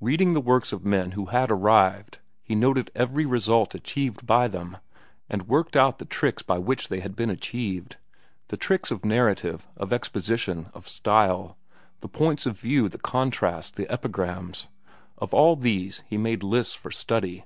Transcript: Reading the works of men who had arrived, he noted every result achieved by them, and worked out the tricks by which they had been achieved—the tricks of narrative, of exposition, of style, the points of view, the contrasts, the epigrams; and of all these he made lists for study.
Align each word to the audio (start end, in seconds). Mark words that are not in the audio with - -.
Reading 0.00 0.32
the 0.32 0.40
works 0.40 0.72
of 0.72 0.86
men 0.86 1.10
who 1.10 1.26
had 1.26 1.50
arrived, 1.50 2.16
he 2.42 2.54
noted 2.54 2.90
every 2.94 3.26
result 3.26 3.74
achieved 3.74 4.24
by 4.24 4.48
them, 4.48 4.78
and 5.28 5.48
worked 5.48 5.76
out 5.76 5.98
the 5.98 6.06
tricks 6.06 6.42
by 6.42 6.56
which 6.56 6.88
they 6.88 7.00
had 7.00 7.14
been 7.14 7.28
achieved—the 7.28 8.56
tricks 8.56 8.90
of 8.90 9.04
narrative, 9.04 9.68
of 9.76 9.92
exposition, 9.92 10.70
of 10.72 10.88
style, 10.88 11.58
the 12.00 12.08
points 12.08 12.46
of 12.46 12.58
view, 12.58 12.88
the 12.88 12.96
contrasts, 12.96 13.70
the 13.70 13.86
epigrams; 13.92 14.62
and 14.66 14.70
of 15.18 15.34
all 15.34 15.56
these 15.56 16.02
he 16.08 16.16
made 16.16 16.42
lists 16.42 16.74
for 16.74 16.90
study. 16.90 17.44